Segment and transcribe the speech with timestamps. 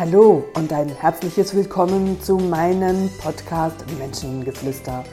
[0.00, 5.04] Hallo und ein herzliches Willkommen zu meinem Podcast Menschengeflüster.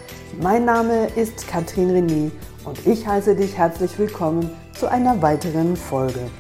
[0.42, 2.32] Mein Name ist Katrin René
[2.64, 4.50] und ich heiße dich herzlich willkommen
[4.80, 6.32] zu einer weiteren Folge.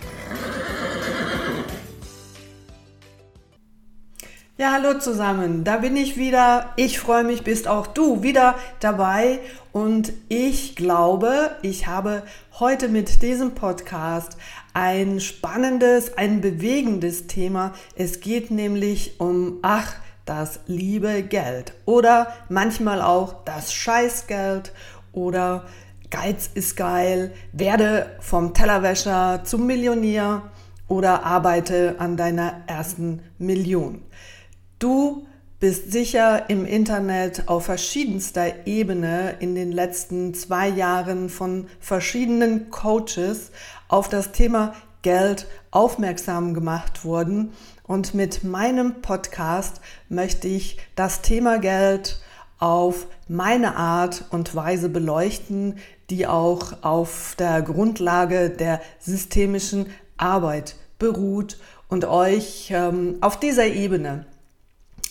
[4.57, 6.71] Ja, hallo zusammen, da bin ich wieder.
[6.77, 9.39] Ich freue mich, bist auch du wieder dabei
[9.73, 12.23] und ich glaube, ich habe
[12.59, 14.37] heute mit diesem Podcast
[14.77, 17.73] ein spannendes, ein bewegendes Thema.
[17.95, 24.71] Es geht nämlich um, ach, das liebe Geld oder manchmal auch das Scheißgeld
[25.13, 25.65] oder
[26.11, 30.43] Geiz ist geil, werde vom Tellerwäscher zum Millionär
[30.87, 34.03] oder arbeite an deiner ersten Million.
[34.77, 35.25] Du
[35.59, 43.51] bist sicher im Internet auf verschiedenster Ebene in den letzten zwei Jahren von verschiedenen Coaches
[43.87, 47.53] auf das Thema Geld aufmerksam gemacht worden.
[47.83, 52.19] Und mit meinem Podcast möchte ich das Thema Geld
[52.59, 55.77] auf meine Art und Weise beleuchten,
[56.11, 64.25] die auch auf der Grundlage der systemischen Arbeit beruht und euch ähm, auf dieser Ebene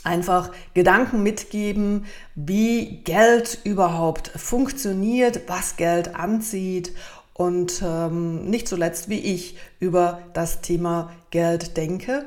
[0.06, 6.92] einfach Gedanken mitgeben, wie Geld überhaupt funktioniert, was Geld anzieht
[7.34, 12.24] und ähm, nicht zuletzt, wie ich über das Thema Geld denke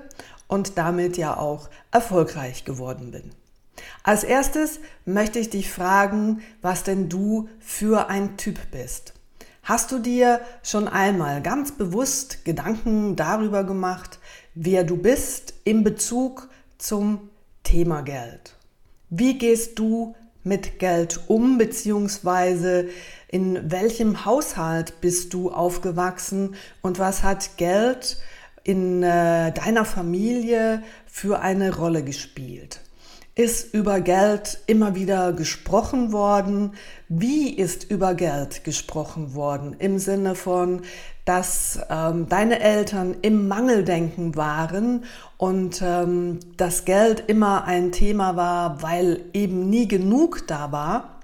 [0.48, 3.32] und damit ja auch erfolgreich geworden bin.
[4.04, 9.14] Als erstes möchte ich dich fragen, was denn du für ein Typ bist.
[9.64, 14.20] Hast du dir schon einmal ganz bewusst Gedanken darüber gemacht,
[14.56, 17.29] wer du bist in Bezug zum
[17.70, 18.56] Thema Geld.
[19.12, 22.88] Wie gehst du mit Geld um, beziehungsweise
[23.28, 28.18] in welchem Haushalt bist du aufgewachsen und was hat Geld
[28.64, 32.82] in äh, deiner Familie für eine Rolle gespielt?
[33.36, 36.74] Ist über Geld immer wieder gesprochen worden?
[37.08, 39.76] Wie ist über Geld gesprochen worden?
[39.78, 40.82] Im Sinne von,
[41.30, 45.04] dass ähm, deine Eltern im Mangeldenken waren
[45.38, 51.20] und ähm, das Geld immer ein Thema war, weil eben nie genug da war,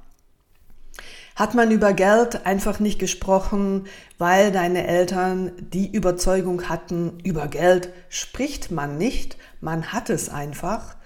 [1.36, 3.88] hat man über Geld einfach nicht gesprochen,
[4.20, 10.98] weil deine Eltern die Überzeugung hatten, über Geld spricht man nicht, man hat es einfach.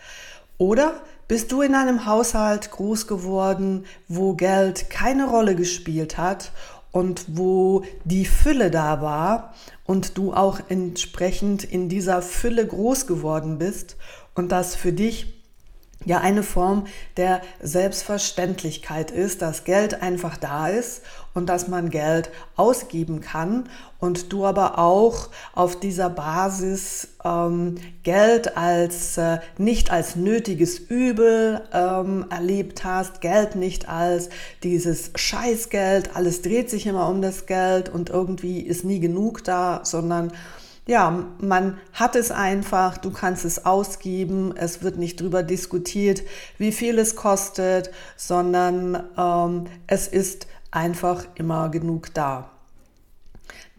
[0.58, 0.92] Oder
[1.30, 6.52] bist du in einem Haushalt groß geworden, wo Geld keine Rolle gespielt hat
[6.92, 9.54] und wo die Fülle da war
[9.86, 13.98] und du auch entsprechend in dieser Fülle groß geworden bist
[14.36, 15.40] und das für dich
[16.06, 21.02] ja eine Form der Selbstverständlichkeit ist, dass Geld einfach da ist
[21.34, 23.70] und dass man Geld ausgeben kann
[24.00, 31.62] und du aber auch auf dieser Basis ähm, Geld als äh, nicht als nötiges Übel
[31.74, 34.30] ähm, erlebt hast, Geld nicht als
[34.64, 39.82] dieses Scheißgeld, alles dreht sich immer um das Geld und irgendwie ist nie genug da,
[39.84, 40.32] sondern
[40.90, 46.24] ja, man hat es einfach, du kannst es ausgeben, es wird nicht drüber diskutiert,
[46.58, 52.50] wie viel es kostet, sondern ähm, es ist einfach immer genug da.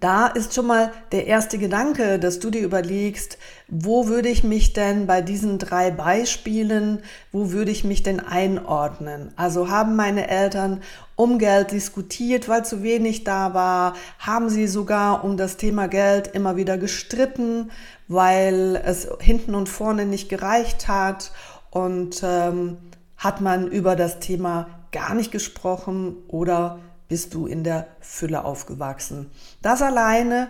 [0.01, 3.37] Da ist schon mal der erste Gedanke, dass du dir überlegst,
[3.69, 7.03] wo würde ich mich denn bei diesen drei Beispielen,
[7.33, 9.31] wo würde ich mich denn einordnen?
[9.37, 10.81] Also haben meine Eltern
[11.17, 13.95] um Geld diskutiert, weil zu wenig da war?
[14.19, 17.71] Haben sie sogar um das Thema Geld immer wieder gestritten,
[18.09, 21.31] weil es hinten und vorne nicht gereicht hat?
[21.71, 22.78] Und ähm,
[23.19, 26.78] hat man über das Thema gar nicht gesprochen oder
[27.09, 29.31] bist du in der Fülle aufgewachsen.
[29.62, 30.49] Das alleine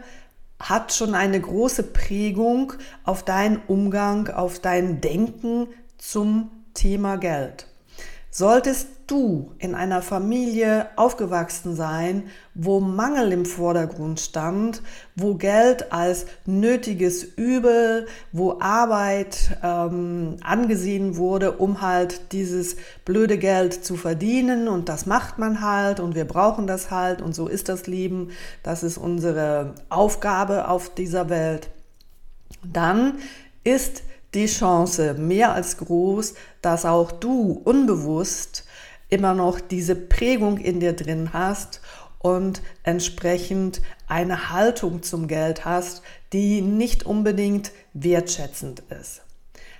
[0.61, 2.75] hat schon eine große Prägung
[3.05, 7.67] auf deinen Umgang, auf dein Denken zum Thema Geld.
[8.31, 14.83] Solltest du in einer Familie aufgewachsen sein, wo Mangel im Vordergrund stand,
[15.17, 23.85] wo Geld als nötiges Übel, wo Arbeit ähm, angesehen wurde, um halt dieses blöde Geld
[23.85, 24.69] zu verdienen.
[24.69, 27.21] Und das macht man halt und wir brauchen das halt.
[27.21, 28.31] Und so ist das Leben,
[28.63, 31.71] das ist unsere Aufgabe auf dieser Welt,
[32.63, 33.15] dann
[33.65, 34.03] ist
[34.35, 38.65] die Chance mehr als groß, dass auch du unbewusst
[39.11, 41.81] immer noch diese Prägung in dir drin hast
[42.19, 46.03] und entsprechend eine Haltung zum Geld hast,
[46.33, 49.23] die nicht unbedingt wertschätzend ist.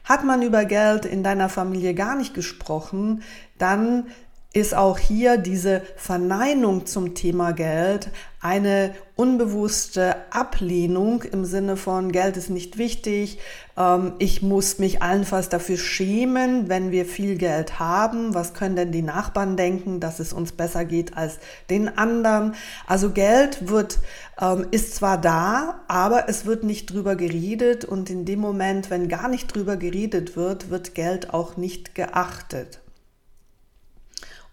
[0.05, 3.23] Hat man über Geld in deiner Familie gar nicht gesprochen,
[3.59, 4.07] dann
[4.53, 8.11] ist auch hier diese Verneinung zum Thema Geld
[8.43, 13.39] eine unbewusste Ablehnung im Sinne von Geld ist nicht wichtig,
[13.77, 18.33] ähm, ich muss mich allenfalls dafür schämen, wenn wir viel Geld haben.
[18.33, 21.39] Was können denn die Nachbarn denken, dass es uns besser geht als
[21.69, 22.55] den anderen?
[22.87, 23.99] Also Geld wird,
[24.41, 29.09] ähm, ist zwar da, aber es wird nicht drüber geredet und in dem Moment, wenn
[29.09, 32.81] gar nicht drüber geredet wird, wird Geld auch nicht geachtet.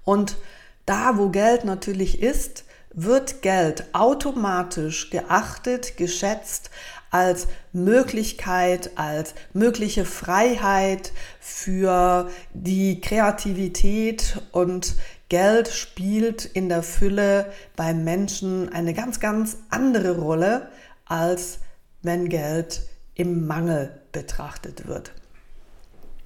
[0.04, 0.36] Und
[0.86, 2.66] da, wo Geld natürlich ist,
[2.98, 6.72] wird Geld automatisch geachtet, geschätzt
[7.12, 14.96] als Möglichkeit, als mögliche Freiheit für die Kreativität und
[15.30, 20.70] Geld spielt in der Fülle beim Menschen eine ganz, ganz andere Rolle,
[21.06, 21.60] als
[22.02, 22.82] wenn Geld
[23.14, 25.12] im Mangel betrachtet wird.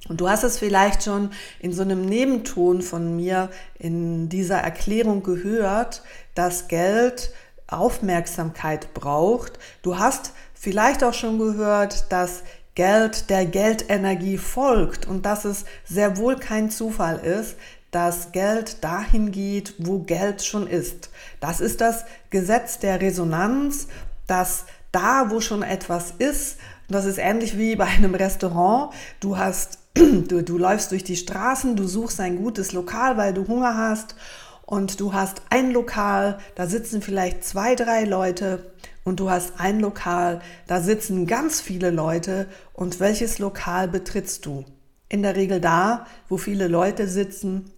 [0.09, 5.24] Und du hast es vielleicht schon in so einem Nebenton von mir in dieser Erklärung
[5.24, 6.01] gehört,
[6.33, 7.31] dass Geld
[7.68, 9.59] Aufmerksamkeit braucht.
[9.81, 12.44] Du hast vielleicht auch schon gehört, dass
[12.75, 17.56] Geld der Geldenergie folgt und dass es sehr wohl kein Zufall ist,
[17.92, 21.09] dass Geld dahin geht, wo Geld schon ist.
[21.42, 23.88] Das ist das Gesetz der Resonanz,
[24.27, 26.57] dass da, wo schon etwas ist,
[26.88, 31.76] das ist ähnlich wie bei einem Restaurant, du hast Du, du läufst durch die Straßen,
[31.76, 34.16] du suchst ein gutes Lokal, weil du Hunger hast
[34.66, 38.72] und du hast ein Lokal, da sitzen vielleicht zwei, drei Leute
[39.04, 44.64] und du hast ein Lokal, da sitzen ganz viele Leute und welches Lokal betrittst du?
[45.10, 47.70] In der Regel da, wo viele Leute sitzen.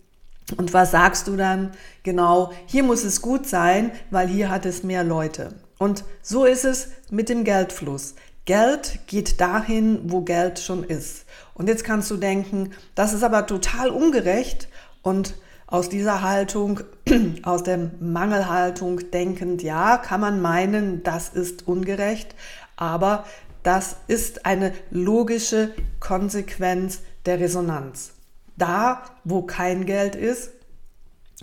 [0.57, 1.71] Und was sagst du dann?
[2.04, 5.56] Genau, hier muss es gut sein, weil hier hat es mehr Leute.
[5.80, 8.13] Und so ist es mit dem Geldfluss.
[8.45, 11.25] Geld geht dahin, wo Geld schon ist.
[11.53, 14.67] Und jetzt kannst du denken, das ist aber total ungerecht
[15.01, 15.35] und
[15.67, 16.81] aus dieser Haltung,
[17.43, 22.35] aus der Mangelhaltung denkend, ja, kann man meinen, das ist ungerecht,
[22.75, 23.25] aber
[23.63, 28.11] das ist eine logische Konsequenz der Resonanz.
[28.57, 30.51] Da, wo kein Geld ist,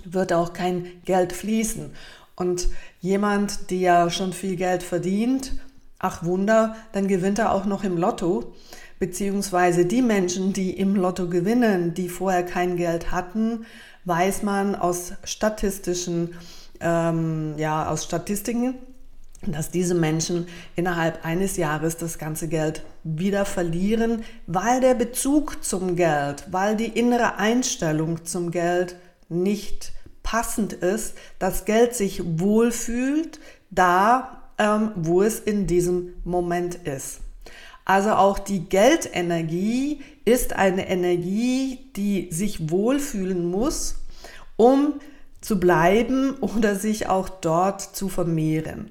[0.04, 1.92] wird auch kein Geld fließen.
[2.36, 2.68] Und
[3.00, 5.52] jemand, der schon viel Geld verdient
[6.00, 8.52] ach Wunder, dann gewinnt er auch noch im Lotto.
[8.98, 13.64] Beziehungsweise die Menschen, die im Lotto gewinnen, die vorher kein Geld hatten,
[14.04, 16.34] weiß man aus statistischen,
[16.80, 18.74] ähm, ja, aus Statistiken,
[19.46, 25.96] dass diese Menschen innerhalb eines Jahres das ganze Geld wieder verlieren, weil der Bezug zum
[25.96, 28.96] Geld, weil die innere Einstellung zum Geld
[29.30, 29.92] nicht
[30.22, 37.20] passend ist, das Geld sich wohlfühlt, da ähm, wo es in diesem Moment ist.
[37.86, 43.96] Also auch die Geldenergie ist eine Energie, die sich wohlfühlen muss,
[44.56, 45.00] um
[45.40, 48.90] zu bleiben oder sich auch dort zu vermehren.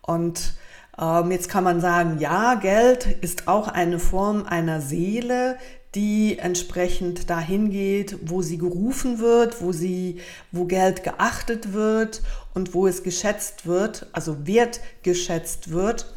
[0.00, 0.54] Und
[0.98, 5.58] ähm, jetzt kann man sagen, ja, Geld ist auch eine Form einer Seele,
[5.94, 10.20] die entsprechend dahin geht, wo sie gerufen wird, wo sie,
[10.50, 12.22] wo Geld geachtet wird
[12.54, 16.12] und wo es geschätzt wird, also wertgeschätzt wird.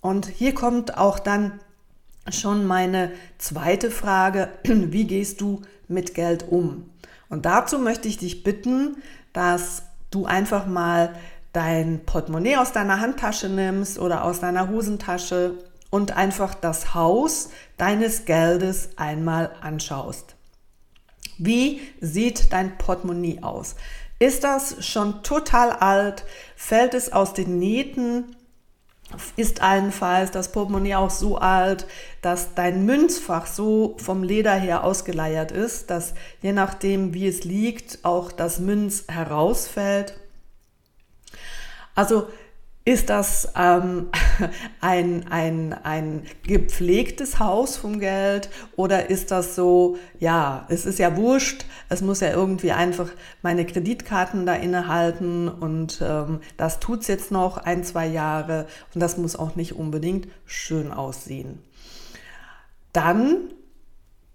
[0.00, 1.60] Und hier kommt auch dann
[2.30, 6.90] schon meine zweite Frage, wie gehst du mit Geld um?
[7.28, 9.02] Und dazu möchte ich dich bitten,
[9.32, 11.14] dass du einfach mal
[11.52, 15.54] dein Portemonnaie aus deiner Handtasche nimmst oder aus deiner Hosentasche
[15.90, 20.36] und einfach das Haus deines Geldes einmal anschaust.
[21.38, 23.76] Wie sieht dein Portemonnaie aus?
[24.18, 26.24] Ist das schon total alt?
[26.56, 28.36] Fällt es aus den Nähten?
[29.36, 31.86] Ist allenfalls das Portemonnaie auch so alt,
[32.20, 38.04] dass dein Münzfach so vom Leder her ausgeleiert ist, dass je nachdem, wie es liegt,
[38.04, 40.18] auch das Münz herausfällt?
[41.94, 42.28] Also
[42.88, 44.08] ist das ähm,
[44.80, 51.14] ein, ein, ein gepflegtes Haus vom Geld oder ist das so, ja, es ist ja
[51.14, 53.10] wurscht, es muss ja irgendwie einfach
[53.42, 59.18] meine Kreditkarten da innehalten und ähm, das tut's jetzt noch ein, zwei Jahre und das
[59.18, 61.62] muss auch nicht unbedingt schön aussehen.
[62.94, 63.50] Dann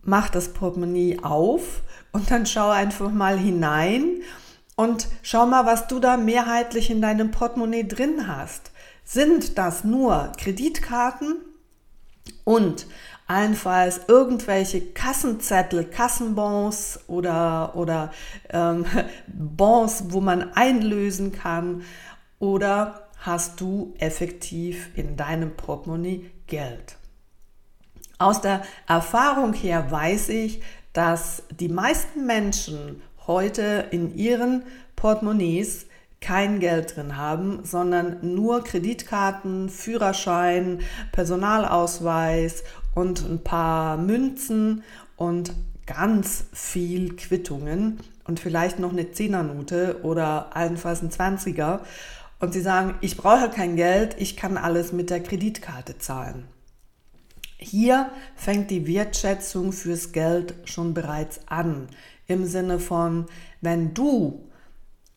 [0.04, 1.82] mach das Portemonnaie auf
[2.12, 4.22] und dann schau einfach mal hinein
[4.76, 8.72] und schau mal, was du da mehrheitlich in deinem Portemonnaie drin hast.
[9.06, 11.36] Sind das nur Kreditkarten
[12.44, 12.88] und
[13.28, 18.12] allenfalls irgendwelche Kassenzettel, Kassenbons oder, oder
[18.50, 18.86] ähm,
[19.28, 21.84] Bons, wo man einlösen kann?
[22.40, 26.98] Oder hast du effektiv in deinem Portemonnaie Geld?
[28.18, 30.62] Aus der Erfahrung her weiß ich,
[30.94, 34.64] dass die meisten Menschen heute in ihren
[34.96, 35.88] Portemonnaies
[36.22, 40.80] kein Geld drin haben, sondern nur Kreditkarten, Führerschein,
[41.12, 42.64] Personalausweis
[42.96, 44.84] und ein paar Münzen
[45.18, 45.54] und
[45.86, 51.82] ganz viel Quittungen und vielleicht noch eine Zehnernote oder allenfalls ein Zwanziger.
[52.40, 56.46] Und sie sagen, ich brauche kein Geld, ich kann alles mit der Kreditkarte zahlen.
[57.58, 61.88] Hier fängt die Wertschätzung fürs Geld schon bereits an.
[62.28, 63.26] Im Sinne von,
[63.62, 64.50] wenn du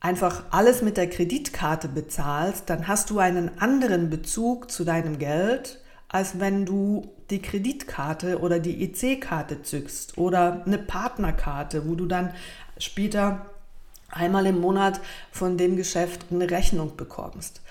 [0.00, 5.80] einfach alles mit der Kreditkarte bezahlst, dann hast du einen anderen Bezug zu deinem Geld,
[6.08, 12.32] als wenn du die Kreditkarte oder die EC-Karte zückst oder eine Partnerkarte, wo du dann
[12.78, 13.46] später
[14.10, 15.00] einmal im Monat
[15.32, 17.62] von dem Geschäft eine Rechnung bekommst.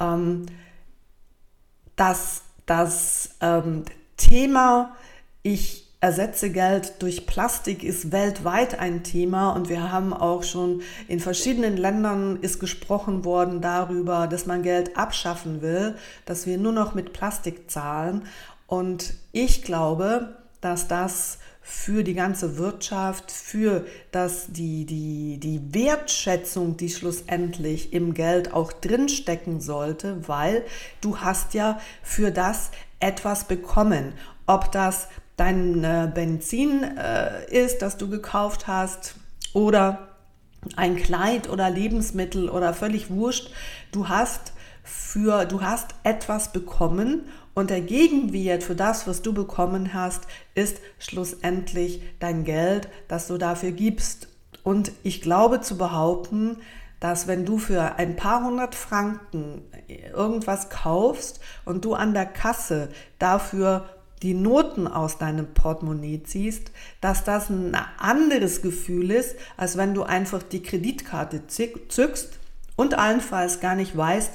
[0.00, 0.46] Ähm,
[1.94, 3.84] das das ähm,
[4.16, 4.96] Thema,
[5.42, 11.20] ich ersetze Geld durch Plastik ist weltweit ein Thema und wir haben auch schon in
[11.20, 15.94] verschiedenen Ländern ist gesprochen worden darüber, dass man Geld abschaffen will,
[16.26, 18.22] dass wir nur noch mit Plastik zahlen
[18.66, 21.38] und ich glaube, dass das
[21.68, 28.72] für die ganze Wirtschaft, für das, die, die, die Wertschätzung, die schlussendlich im Geld auch
[28.72, 30.62] drinstecken sollte, weil
[31.00, 34.12] du hast ja für das etwas bekommen.
[34.46, 39.16] Ob das dein äh, Benzin äh, ist, das du gekauft hast
[39.52, 40.08] oder
[40.76, 43.50] ein Kleid oder Lebensmittel oder völlig wurscht,
[43.92, 44.52] du hast
[44.82, 47.22] für du hast etwas bekommen
[47.54, 53.38] und der Gegenwert für das, was du bekommen hast, ist schlussendlich dein Geld, das du
[53.38, 54.28] dafür gibst.
[54.62, 56.58] Und ich glaube zu behaupten,
[57.00, 62.90] dass wenn du für ein paar hundert Franken irgendwas kaufst und du an der Kasse
[63.18, 63.88] dafür
[64.22, 66.70] die Noten aus deinem Portemonnaie ziehst,
[67.00, 72.38] dass das ein anderes Gefühl ist, als wenn du einfach die Kreditkarte zückst
[72.76, 74.32] und allenfalls gar nicht weißt,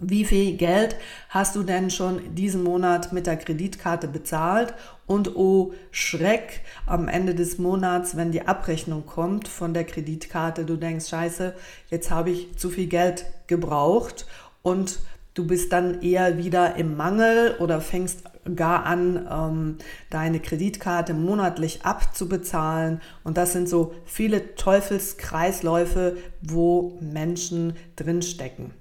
[0.00, 0.96] wie viel Geld
[1.28, 4.74] hast du denn schon diesen Monat mit der Kreditkarte bezahlt?
[5.06, 10.76] Und oh Schreck, am Ende des Monats, wenn die Abrechnung kommt von der Kreditkarte, du
[10.76, 11.54] denkst, scheiße,
[11.88, 14.26] jetzt habe ich zu viel Geld gebraucht
[14.62, 14.98] und
[15.34, 18.24] du bist dann eher wieder im Mangel oder fängst
[18.54, 19.78] gar an, ähm,
[20.10, 23.00] deine Kreditkarte monatlich abzubezahlen.
[23.24, 28.72] Und das sind so viele Teufelskreisläufe, wo Menschen drinstecken.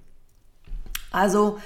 [1.11, 1.57] Also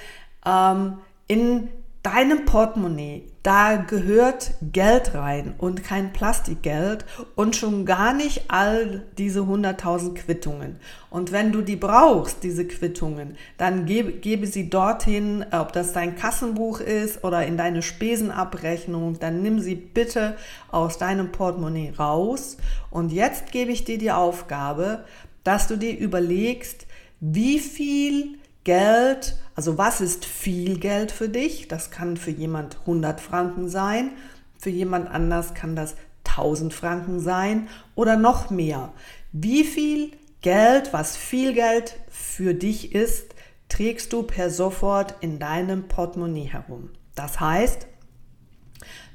[0.46, 1.68] ähm, in
[2.02, 7.04] deinem Portemonnaie, da gehört Geld rein und kein Plastikgeld
[7.34, 10.76] und schon gar nicht all diese 100.000 Quittungen.
[11.10, 16.16] Und wenn du die brauchst, diese Quittungen, dann gebe, gebe sie dorthin, ob das dein
[16.16, 20.36] Kassenbuch ist oder in deine Spesenabrechnung, dann nimm sie bitte
[20.70, 22.56] aus deinem Portemonnaie raus.
[22.90, 25.04] Und jetzt gebe ich dir die Aufgabe,
[25.44, 26.86] dass du dir überlegst,
[27.20, 31.68] wie viel Geld, also was ist viel Geld für dich?
[31.68, 34.12] Das kann für jemand 100 Franken sein,
[34.56, 38.90] für jemand anders kann das 1000 Franken sein oder noch mehr.
[39.32, 43.34] Wie viel Geld, was viel Geld für dich ist,
[43.68, 46.88] trägst du per sofort in deinem Portemonnaie herum?
[47.14, 47.86] Das heißt,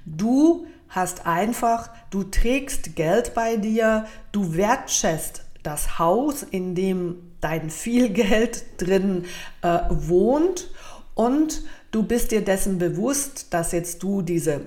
[0.06, 7.70] du hast einfach, du trägst Geld bei dir, du wertschätzt das Haus, in dem dein
[7.70, 9.26] viel Geld drin
[9.62, 10.72] äh, wohnt
[11.14, 11.62] und
[11.92, 14.62] du bist dir dessen bewusst, dass jetzt du diese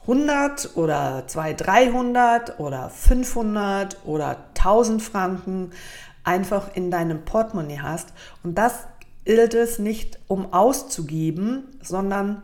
[0.00, 5.70] 100 oder 200, 300 oder 500 oder 1000 Franken
[6.24, 8.12] einfach in deinem Portemonnaie hast.
[8.42, 8.88] Und das
[9.24, 12.42] gilt es nicht, um auszugeben, sondern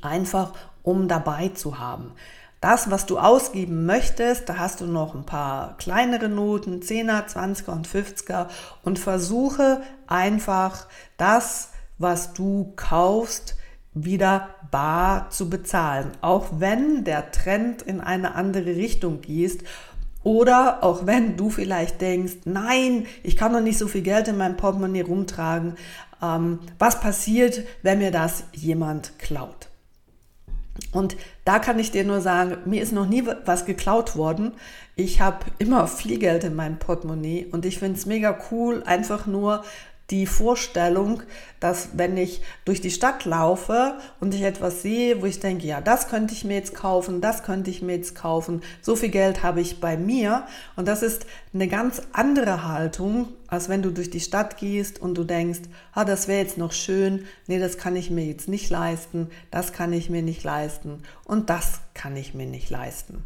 [0.00, 0.52] einfach
[0.84, 2.12] um dabei zu haben
[2.60, 7.70] das, was du ausgeben möchtest, da hast du noch ein paar kleinere Noten, 10er, 20er
[7.70, 8.48] und 50er
[8.82, 10.86] und versuche einfach
[11.16, 13.56] das, was du kaufst,
[13.94, 16.12] wieder bar zu bezahlen.
[16.20, 19.64] Auch wenn der Trend in eine andere Richtung geht
[20.22, 24.36] oder auch wenn du vielleicht denkst, nein, ich kann doch nicht so viel Geld in
[24.36, 25.76] meinem Portemonnaie rumtragen.
[26.22, 29.67] Ähm, was passiert, wenn mir das jemand klaut?
[30.92, 34.52] Und da kann ich dir nur sagen, mir ist noch nie was geklaut worden.
[34.96, 39.26] Ich habe immer viel Geld in meinem Portemonnaie und ich finde es mega cool, einfach
[39.26, 39.64] nur
[40.10, 41.22] die Vorstellung,
[41.60, 45.82] dass wenn ich durch die Stadt laufe und ich etwas sehe, wo ich denke, ja,
[45.82, 49.42] das könnte ich mir jetzt kaufen, das könnte ich mir jetzt kaufen, so viel Geld
[49.42, 50.44] habe ich bei mir.
[50.76, 55.14] Und das ist eine ganz andere Haltung, als wenn du durch die Stadt gehst und
[55.16, 55.60] du denkst,
[55.92, 59.72] ah, das wäre jetzt noch schön, nee, das kann ich mir jetzt nicht leisten, das
[59.74, 63.24] kann ich mir nicht leisten und das kann ich mir nicht leisten.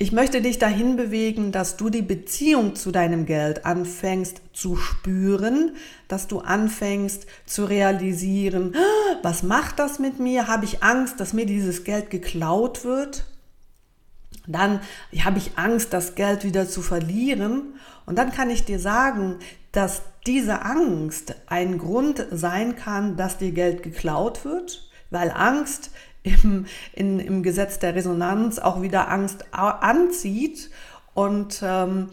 [0.00, 5.74] Ich möchte dich dahin bewegen, dass du die Beziehung zu deinem Geld anfängst zu spüren,
[6.06, 10.46] dass du anfängst zu realisieren, ah, was macht das mit mir?
[10.46, 13.24] Habe ich Angst, dass mir dieses Geld geklaut wird?
[14.46, 14.78] Dann
[15.24, 17.74] habe ich Angst, das Geld wieder zu verlieren.
[18.06, 19.40] Und dann kann ich dir sagen,
[19.72, 25.90] dass diese Angst ein Grund sein kann, dass dir Geld geklaut wird, weil Angst
[26.42, 30.70] im, in, im Gesetz der Resonanz auch wieder Angst anzieht
[31.14, 32.08] und ähm,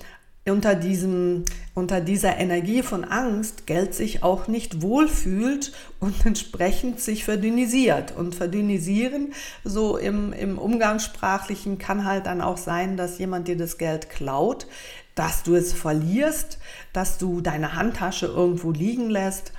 [0.48, 1.44] unter, diesem,
[1.74, 8.16] unter dieser Energie von Angst Geld sich auch nicht wohlfühlt und entsprechend sich verdünnisiert.
[8.16, 13.78] Und verdünnisieren, so im, im Umgangssprachlichen, kann halt dann auch sein, dass jemand dir das
[13.78, 14.68] Geld klaut,
[15.16, 16.60] dass du es verlierst,
[16.94, 19.52] dass du deine Handtasche irgendwo liegen lässt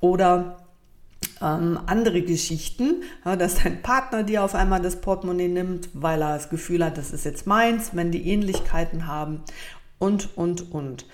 [0.00, 0.59] oder
[1.40, 6.34] ähm, andere Geschichten, ja, dass dein Partner dir auf einmal das Portemonnaie nimmt, weil er
[6.34, 9.42] das Gefühl hat, das ist jetzt meins, wenn die Ähnlichkeiten haben
[9.98, 11.06] und, und, und.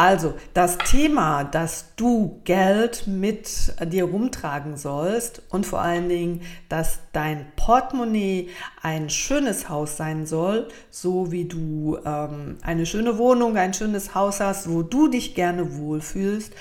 [0.00, 7.00] Also das Thema, dass du Geld mit dir rumtragen sollst und vor allen Dingen, dass
[7.12, 8.48] dein Portemonnaie
[8.80, 14.40] ein schönes Haus sein soll, so wie du ähm, eine schöne Wohnung, ein schönes Haus
[14.40, 16.54] hast, wo du dich gerne wohlfühlst,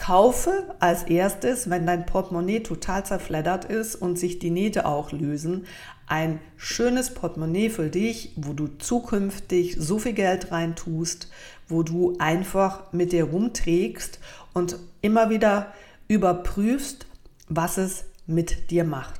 [0.00, 5.66] Kaufe als erstes, wenn dein Portemonnaie total zerfleddert ist und sich die Nähte auch lösen,
[6.06, 11.30] ein schönes Portemonnaie für dich, wo du zukünftig so viel Geld reintust,
[11.68, 14.20] wo du einfach mit dir rumträgst
[14.54, 15.66] und immer wieder
[16.08, 17.04] überprüfst,
[17.48, 19.19] was es mit dir macht.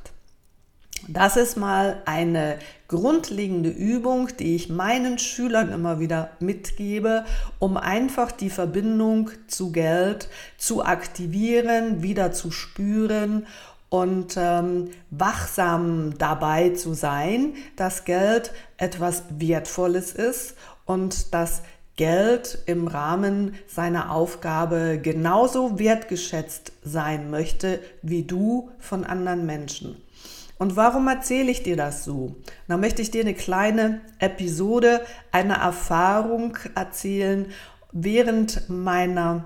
[1.09, 7.25] Das ist mal eine grundlegende Übung, die ich meinen Schülern immer wieder mitgebe,
[7.59, 10.28] um einfach die Verbindung zu Geld
[10.59, 13.47] zu aktivieren, wieder zu spüren
[13.88, 20.54] und ähm, wachsam dabei zu sein, dass Geld etwas Wertvolles ist
[20.85, 21.62] und dass
[21.97, 30.01] Geld im Rahmen seiner Aufgabe genauso wertgeschätzt sein möchte wie du von anderen Menschen.
[30.61, 32.37] Und warum erzähle ich dir das so?
[32.68, 35.01] Da möchte ich dir eine kleine Episode,
[35.33, 37.46] eine Erfahrung erzählen
[37.92, 39.44] während meiner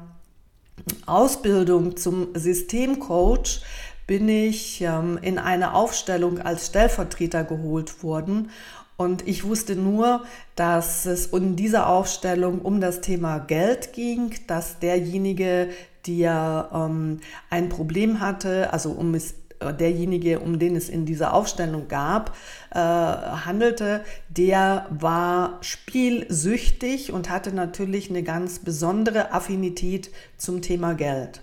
[1.06, 3.62] Ausbildung zum Systemcoach
[4.08, 8.50] bin ich ähm, in eine Aufstellung als Stellvertreter geholt worden.
[8.96, 10.24] Und ich wusste nur,
[10.56, 15.68] dass es in dieser Aufstellung um das Thema Geld ging, dass derjenige,
[16.08, 19.34] der ähm, ein Problem hatte, also um es
[19.72, 22.36] derjenige, um den es in dieser Aufstellung gab,
[22.70, 31.40] äh, handelte, der war spielsüchtig und hatte natürlich eine ganz besondere Affinität zum Thema Geld.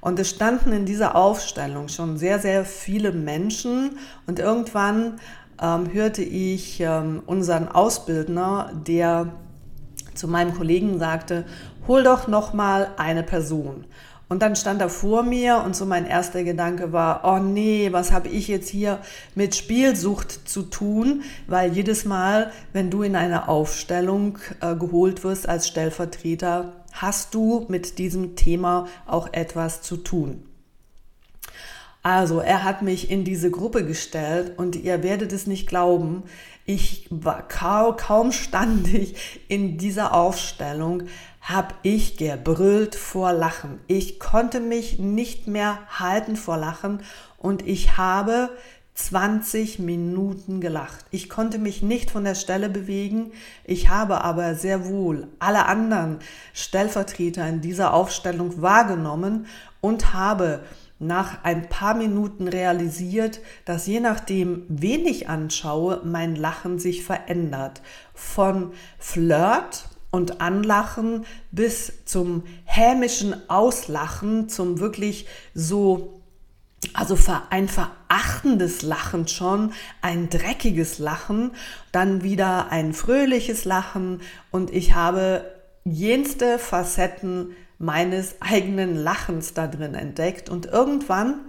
[0.00, 5.20] Und es standen in dieser Aufstellung schon sehr, sehr viele Menschen und irgendwann
[5.60, 9.32] ähm, hörte ich ähm, unseren Ausbildner, der
[10.14, 11.44] zu meinem Kollegen sagte,
[11.86, 13.84] hol doch noch mal eine Person.
[14.32, 18.12] Und dann stand er vor mir und so mein erster Gedanke war, oh nee, was
[18.12, 18.98] habe ich jetzt hier
[19.34, 21.20] mit Spielsucht zu tun?
[21.46, 27.66] Weil jedes Mal, wenn du in eine Aufstellung äh, geholt wirst als Stellvertreter, hast du
[27.68, 30.42] mit diesem Thema auch etwas zu tun.
[32.02, 36.22] Also, er hat mich in diese Gruppe gestellt und ihr werdet es nicht glauben,
[36.64, 41.02] ich war kaum, kaum stand ich in dieser Aufstellung,
[41.42, 43.80] habe ich gebrüllt vor Lachen.
[43.88, 47.02] Ich konnte mich nicht mehr halten vor Lachen
[47.36, 48.50] und ich habe
[48.94, 51.04] 20 Minuten gelacht.
[51.10, 53.32] Ich konnte mich nicht von der Stelle bewegen.
[53.64, 56.18] Ich habe aber sehr wohl alle anderen
[56.52, 59.46] Stellvertreter in dieser Aufstellung wahrgenommen
[59.80, 60.60] und habe
[61.00, 67.82] nach ein paar Minuten realisiert, dass je nachdem, wen ich anschaue, mein Lachen sich verändert.
[68.14, 76.20] Von Flirt und Anlachen bis zum hämischen Auslachen, zum wirklich so,
[76.92, 77.18] also
[77.50, 79.72] ein verachtendes Lachen schon,
[80.02, 81.52] ein dreckiges Lachen,
[81.92, 84.20] dann wieder ein fröhliches Lachen
[84.50, 85.44] und ich habe
[85.84, 91.40] jenste Facetten meines eigenen Lachens da drin entdeckt und irgendwann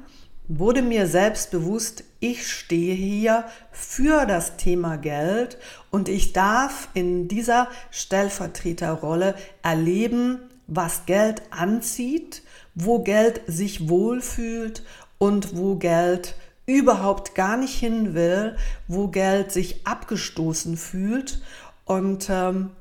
[0.47, 5.57] wurde mir selbst bewusst, ich stehe hier für das Thema Geld
[5.89, 12.43] und ich darf in dieser Stellvertreterrolle erleben, was Geld anzieht,
[12.75, 14.83] wo Geld sich wohlfühlt
[15.17, 18.55] und wo Geld überhaupt gar nicht hin will,
[18.87, 21.41] wo Geld sich abgestoßen fühlt.
[21.85, 22.71] Und ähm,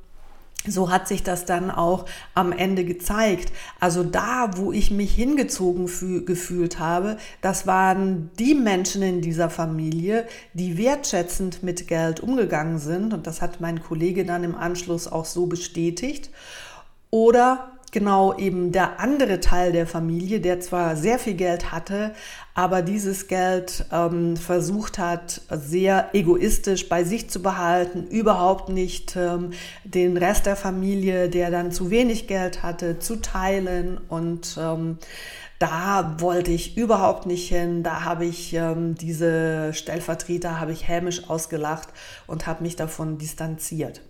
[0.66, 3.52] so hat sich das dann auch am Ende gezeigt.
[3.80, 5.86] Also da, wo ich mich hingezogen
[6.24, 13.12] gefühlt habe, das waren die Menschen in dieser Familie, die wertschätzend mit Geld umgegangen sind.
[13.12, 16.30] Und das hat mein Kollege dann im Anschluss auch so bestätigt.
[17.10, 22.14] Oder genau eben der andere Teil der Familie, der zwar sehr viel Geld hatte,
[22.54, 29.50] aber dieses Geld ähm, versucht hat, sehr egoistisch bei sich zu behalten, überhaupt nicht ähm,
[29.84, 34.98] den Rest der Familie, der dann zu wenig Geld hatte, zu teilen und ähm,
[35.58, 37.84] da wollte ich überhaupt nicht hin.
[37.84, 41.88] Da habe ich ähm, diese Stellvertreter habe ich hämisch ausgelacht
[42.26, 44.00] und habe mich davon distanziert.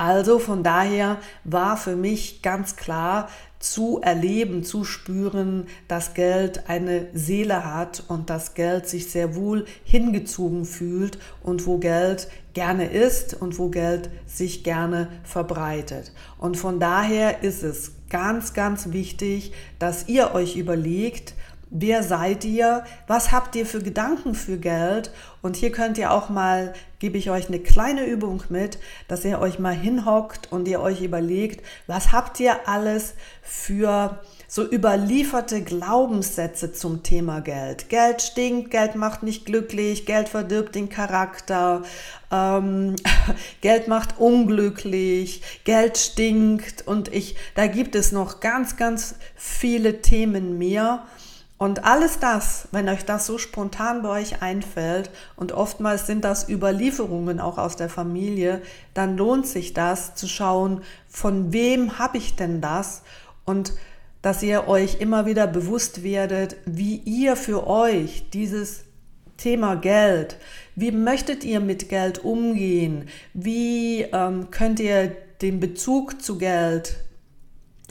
[0.00, 7.08] Also von daher war für mich ganz klar zu erleben, zu spüren, dass Geld eine
[7.12, 13.34] Seele hat und dass Geld sich sehr wohl hingezogen fühlt und wo Geld gerne ist
[13.34, 16.12] und wo Geld sich gerne verbreitet.
[16.38, 21.34] Und von daher ist es ganz, ganz wichtig, dass ihr euch überlegt,
[21.72, 22.82] Wer seid ihr?
[23.06, 25.12] Was habt ihr für Gedanken für Geld?
[25.40, 29.38] Und hier könnt ihr auch mal, gebe ich euch eine kleine Übung mit, dass ihr
[29.38, 36.72] euch mal hinhockt und ihr euch überlegt, was habt ihr alles für so überlieferte Glaubenssätze
[36.72, 37.88] zum Thema Geld.
[37.88, 41.82] Geld stinkt, Geld macht nicht glücklich, Geld verdirbt den Charakter,
[42.32, 42.96] ähm,
[43.60, 50.58] Geld macht unglücklich, Geld stinkt und ich, da gibt es noch ganz, ganz viele Themen
[50.58, 51.04] mehr.
[51.60, 56.48] Und alles das, wenn euch das so spontan bei euch einfällt, und oftmals sind das
[56.48, 58.62] Überlieferungen auch aus der Familie,
[58.94, 63.02] dann lohnt sich das zu schauen, von wem habe ich denn das?
[63.44, 63.74] Und
[64.22, 68.84] dass ihr euch immer wieder bewusst werdet, wie ihr für euch dieses
[69.36, 70.38] Thema Geld,
[70.76, 73.06] wie möchtet ihr mit Geld umgehen?
[73.34, 76.96] Wie ähm, könnt ihr den Bezug zu Geld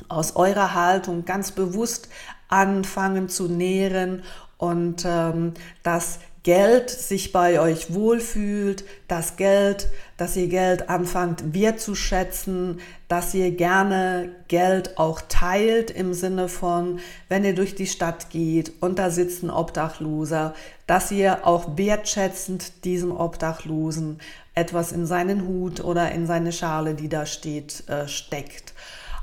[0.07, 2.09] aus eurer Haltung ganz bewusst
[2.49, 4.23] anfangen zu nähren
[4.57, 12.79] und ähm, das Geld sich bei euch wohlfühlt, das Geld, dass ihr Geld anfangt wertzuschätzen,
[13.09, 18.71] dass ihr gerne Geld auch teilt im Sinne von, wenn ihr durch die Stadt geht
[18.81, 20.53] und da sitzt ein Obdachloser,
[20.87, 24.19] dass ihr auch wertschätzend diesem Obdachlosen
[24.55, 28.73] etwas in seinen Hut oder in seine Schale, die da steht, äh, steckt.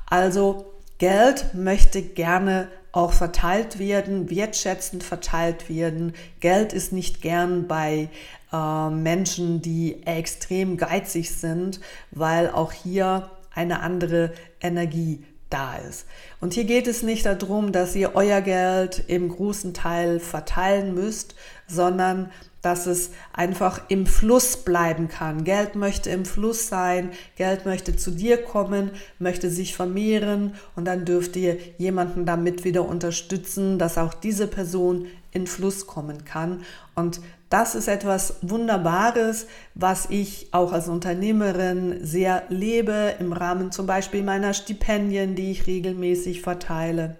[0.08, 6.14] Also Geld möchte gerne auch verteilt werden, wertschätzend verteilt werden.
[6.40, 8.08] Geld ist nicht gern bei
[8.52, 11.80] äh, Menschen, die extrem geizig sind,
[12.10, 16.06] weil auch hier eine andere Energie da ist.
[16.40, 21.34] Und hier geht es nicht darum, dass ihr euer Geld im großen Teil verteilen müsst,
[21.66, 22.32] sondern
[22.66, 25.44] dass es einfach im Fluss bleiben kann.
[25.44, 31.04] Geld möchte im Fluss sein, Geld möchte zu dir kommen, möchte sich vermehren und dann
[31.04, 36.62] dürft ihr jemanden damit wieder unterstützen, dass auch diese Person in Fluss kommen kann.
[36.96, 43.86] Und das ist etwas Wunderbares, was ich auch als Unternehmerin sehr lebe im Rahmen zum
[43.86, 47.16] Beispiel meiner Stipendien, die ich regelmäßig verteile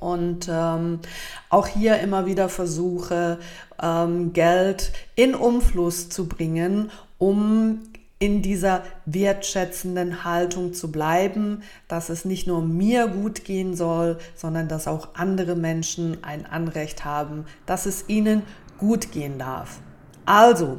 [0.00, 1.00] und ähm,
[1.50, 3.38] auch hier immer wieder versuche,
[3.82, 7.80] ähm, Geld in Umfluss zu bringen, um
[8.20, 14.66] in dieser wertschätzenden Haltung zu bleiben, dass es nicht nur mir gut gehen soll, sondern
[14.66, 18.42] dass auch andere Menschen ein Anrecht haben, dass es ihnen
[18.78, 19.78] gut gehen darf.
[20.26, 20.78] Also,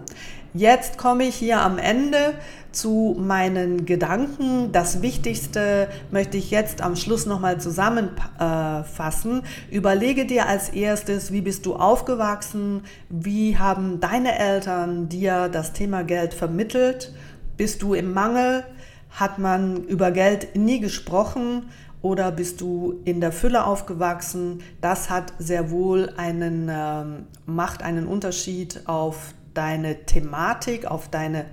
[0.54, 2.34] Jetzt komme ich hier am Ende
[2.72, 4.72] zu meinen Gedanken.
[4.72, 9.44] Das Wichtigste möchte ich jetzt am Schluss nochmal zusammenfassen.
[9.70, 12.82] Überlege dir als erstes, wie bist du aufgewachsen?
[13.10, 17.14] Wie haben deine Eltern dir das Thema Geld vermittelt?
[17.56, 18.64] Bist du im Mangel?
[19.12, 21.70] Hat man über Geld nie gesprochen?
[22.02, 24.62] Oder bist du in der Fülle aufgewachsen?
[24.82, 31.46] Das hat sehr wohl einen, ähm, macht einen Unterschied auf deine Thematik, auf deine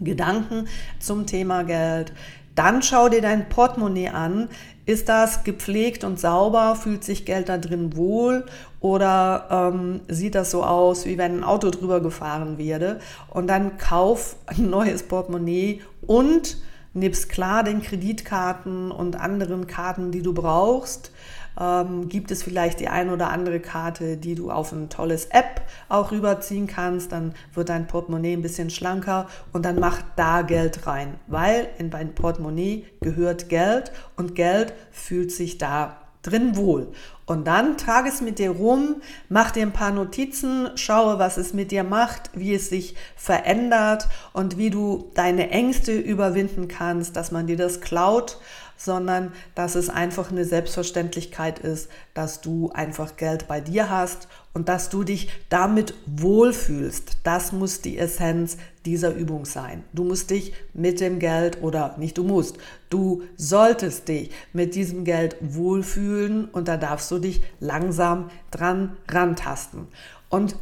[0.00, 0.68] Gedanken
[0.98, 2.12] zum Thema Geld.
[2.54, 4.48] Dann schau dir dein Portemonnaie an.
[4.84, 6.76] Ist das gepflegt und sauber?
[6.76, 8.44] Fühlt sich Geld da drin wohl?
[8.80, 12.98] Oder ähm, sieht das so aus, wie wenn ein Auto drüber gefahren werde?
[13.30, 16.58] Und dann kauf ein neues Portemonnaie und
[16.94, 21.12] nebst klar den Kreditkarten und anderen Karten, die du brauchst,
[21.60, 25.62] ähm, gibt es vielleicht die ein oder andere Karte, die du auf ein tolles App
[25.88, 27.12] auch rüberziehen kannst.
[27.12, 31.90] Dann wird dein Portemonnaie ein bisschen schlanker und dann mach da Geld rein, weil in
[31.90, 36.92] dein Portemonnaie gehört Geld und Geld fühlt sich da drin wohl.
[37.26, 38.96] Und dann trage es mit dir rum,
[39.28, 44.08] mach dir ein paar Notizen, schaue, was es mit dir macht, wie es sich verändert
[44.32, 48.38] und wie du deine Ängste überwinden kannst, dass man dir das klaut
[48.84, 54.68] sondern dass es einfach eine Selbstverständlichkeit ist, dass du einfach Geld bei dir hast und
[54.68, 57.18] dass du dich damit wohlfühlst.
[57.22, 59.84] Das muss die Essenz dieser Übung sein.
[59.92, 62.58] Du musst dich mit dem Geld oder nicht du musst,
[62.90, 69.88] du solltest dich mit diesem Geld wohlfühlen und da darfst du dich langsam dran rantasten.
[70.28, 70.56] Und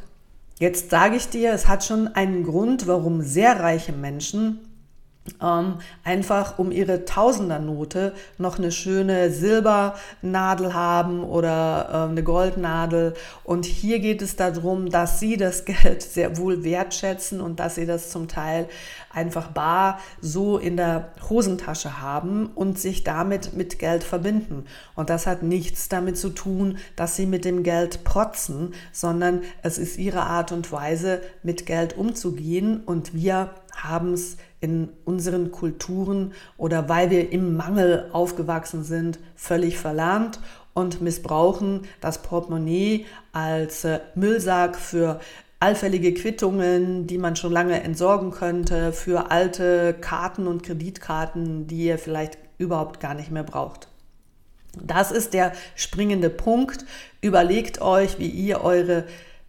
[0.58, 4.60] jetzt sage ich dir, es hat schon einen Grund, warum sehr reiche Menschen
[5.42, 13.14] ähm, einfach um ihre Tausendernote noch eine schöne Silbernadel haben oder äh, eine Goldnadel.
[13.44, 17.86] Und hier geht es darum, dass sie das Geld sehr wohl wertschätzen und dass sie
[17.86, 18.68] das zum Teil
[19.12, 24.64] einfach bar so in der Hosentasche haben und sich damit mit Geld verbinden.
[24.94, 29.78] Und das hat nichts damit zu tun, dass sie mit dem Geld protzen, sondern es
[29.78, 32.82] ist ihre Art und Weise, mit Geld umzugehen.
[32.84, 33.50] Und wir
[33.82, 40.40] haben es in unseren Kulturen oder weil wir im Mangel aufgewachsen sind, völlig verlernt
[40.74, 45.20] und missbrauchen das Portemonnaie als äh, Müllsack für
[45.60, 51.98] allfällige Quittungen, die man schon lange entsorgen könnte, für alte Karten und Kreditkarten, die ihr
[51.98, 53.88] vielleicht überhaupt gar nicht mehr braucht.
[54.82, 56.84] Das ist der springende Punkt.
[57.20, 59.04] Überlegt euch, wie ihr eure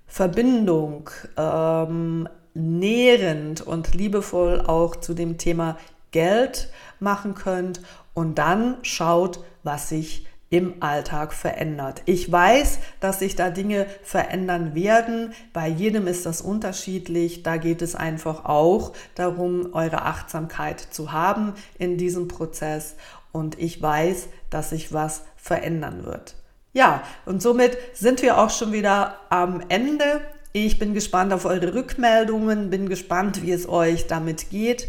[0.08, 5.78] Verbindung ähm, nährend und liebevoll auch zu dem Thema
[6.12, 7.82] Geld machen könnt
[8.14, 12.02] und dann schaut, was sich im Alltag verändert.
[12.06, 15.34] Ich weiß, dass sich da Dinge verändern werden.
[15.54, 17.42] Bei jedem ist das unterschiedlich.
[17.42, 22.96] Da geht es einfach auch darum, eure Achtsamkeit zu haben in diesem Prozess.
[23.32, 26.36] Und ich weiß, dass sich was verändern wird.
[26.74, 30.22] Ja, und somit sind wir auch schon wieder am Ende
[30.54, 34.88] ich bin gespannt auf eure Rückmeldungen, bin gespannt, wie es euch damit geht.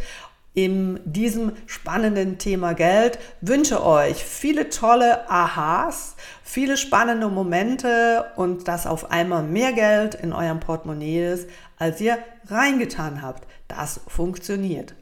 [0.55, 8.87] In diesem spannenden Thema Geld wünsche euch viele tolle Aha's, viele spannende Momente und dass
[8.87, 11.49] auf einmal mehr Geld in eurem Portemonnaie ist,
[11.79, 13.47] als ihr reingetan habt.
[13.67, 14.95] Das funktioniert.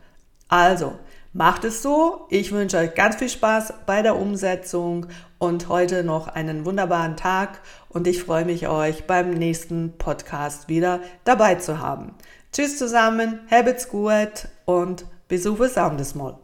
[0.46, 0.98] Also,
[1.32, 2.26] macht es so.
[2.30, 5.06] Ich wünsche euch ganz viel Spaß bei der Umsetzung
[5.38, 11.00] und heute noch einen wunderbaren Tag und ich freue mich, euch beim nächsten Podcast wieder
[11.24, 12.14] dabei zu haben.
[12.52, 15.04] Tschüss zusammen, habt's gut und
[15.98, 16.38] das Mal.